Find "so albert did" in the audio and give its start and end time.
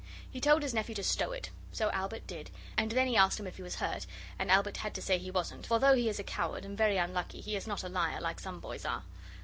1.71-2.49